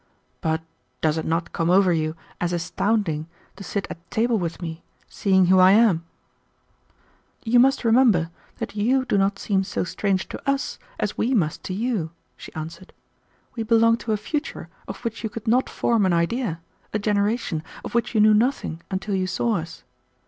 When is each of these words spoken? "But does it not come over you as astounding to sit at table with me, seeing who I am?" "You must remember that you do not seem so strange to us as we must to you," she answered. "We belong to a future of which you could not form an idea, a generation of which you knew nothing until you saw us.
"But 0.41 0.63
does 1.01 1.19
it 1.19 1.25
not 1.27 1.53
come 1.53 1.69
over 1.69 1.93
you 1.93 2.15
as 2.39 2.53
astounding 2.53 3.27
to 3.55 3.63
sit 3.63 3.85
at 3.91 4.09
table 4.09 4.39
with 4.39 4.59
me, 4.59 4.81
seeing 5.07 5.45
who 5.45 5.59
I 5.59 5.73
am?" 5.73 6.05
"You 7.43 7.59
must 7.59 7.83
remember 7.83 8.31
that 8.57 8.75
you 8.75 9.05
do 9.05 9.15
not 9.19 9.37
seem 9.37 9.63
so 9.63 9.83
strange 9.83 10.27
to 10.29 10.41
us 10.49 10.79
as 10.99 11.19
we 11.19 11.35
must 11.35 11.63
to 11.65 11.75
you," 11.75 12.09
she 12.35 12.51
answered. 12.55 12.93
"We 13.55 13.61
belong 13.61 13.97
to 13.97 14.11
a 14.11 14.17
future 14.17 14.69
of 14.87 14.97
which 15.05 15.23
you 15.23 15.29
could 15.29 15.47
not 15.47 15.69
form 15.69 16.07
an 16.07 16.13
idea, 16.13 16.61
a 16.91 16.97
generation 16.97 17.61
of 17.85 17.93
which 17.93 18.15
you 18.15 18.21
knew 18.21 18.33
nothing 18.33 18.81
until 18.89 19.13
you 19.13 19.27
saw 19.27 19.57
us. 19.57 19.83